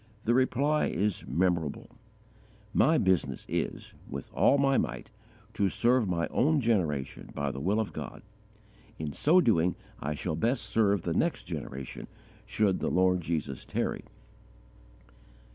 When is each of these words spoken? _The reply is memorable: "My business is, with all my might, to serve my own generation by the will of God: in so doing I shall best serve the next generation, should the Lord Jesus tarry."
_The 0.23 0.33
reply 0.33 0.87
is 0.87 1.25
memorable: 1.27 1.91
"My 2.73 2.97
business 2.97 3.45
is, 3.47 3.93
with 4.09 4.31
all 4.33 4.57
my 4.57 4.75
might, 4.75 5.11
to 5.53 5.69
serve 5.69 6.07
my 6.09 6.25
own 6.31 6.59
generation 6.59 7.29
by 7.35 7.51
the 7.51 7.59
will 7.59 7.79
of 7.79 7.93
God: 7.93 8.23
in 8.97 9.13
so 9.13 9.39
doing 9.41 9.75
I 9.99 10.15
shall 10.15 10.35
best 10.35 10.63
serve 10.65 11.03
the 11.03 11.13
next 11.13 11.43
generation, 11.43 12.07
should 12.47 12.79
the 12.79 12.89
Lord 12.89 13.21
Jesus 13.21 13.63
tarry." 13.63 14.03